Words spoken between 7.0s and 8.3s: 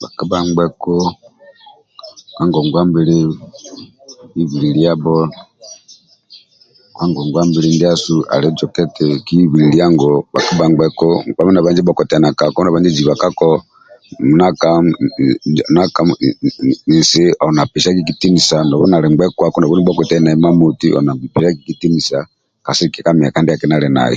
ngonguwa mbili ndiasu